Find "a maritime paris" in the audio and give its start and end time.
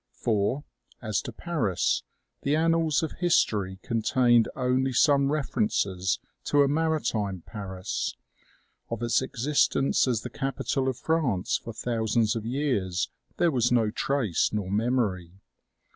6.63-8.15